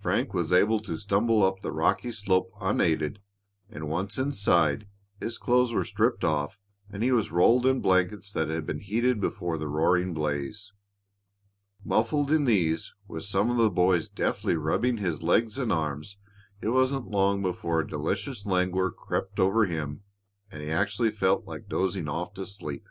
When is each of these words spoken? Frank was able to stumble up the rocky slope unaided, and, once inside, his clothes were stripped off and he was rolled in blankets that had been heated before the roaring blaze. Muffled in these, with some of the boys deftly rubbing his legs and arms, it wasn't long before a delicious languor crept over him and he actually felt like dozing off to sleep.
Frank 0.00 0.32
was 0.32 0.52
able 0.52 0.78
to 0.82 0.96
stumble 0.96 1.42
up 1.42 1.58
the 1.58 1.72
rocky 1.72 2.12
slope 2.12 2.52
unaided, 2.60 3.20
and, 3.68 3.88
once 3.88 4.18
inside, 4.18 4.86
his 5.18 5.36
clothes 5.36 5.72
were 5.72 5.82
stripped 5.82 6.22
off 6.22 6.60
and 6.90 7.02
he 7.02 7.10
was 7.10 7.32
rolled 7.32 7.66
in 7.66 7.80
blankets 7.80 8.30
that 8.30 8.48
had 8.48 8.66
been 8.66 8.78
heated 8.78 9.20
before 9.20 9.58
the 9.58 9.66
roaring 9.66 10.14
blaze. 10.14 10.72
Muffled 11.84 12.30
in 12.30 12.44
these, 12.44 12.94
with 13.08 13.24
some 13.24 13.50
of 13.50 13.56
the 13.56 13.68
boys 13.68 14.08
deftly 14.08 14.54
rubbing 14.54 14.98
his 14.98 15.24
legs 15.24 15.58
and 15.58 15.72
arms, 15.72 16.18
it 16.60 16.68
wasn't 16.68 17.10
long 17.10 17.42
before 17.42 17.80
a 17.80 17.88
delicious 17.88 18.46
languor 18.46 18.92
crept 18.92 19.40
over 19.40 19.64
him 19.66 20.04
and 20.52 20.62
he 20.62 20.70
actually 20.70 21.10
felt 21.10 21.46
like 21.46 21.68
dozing 21.68 22.06
off 22.06 22.32
to 22.34 22.46
sleep. 22.46 22.86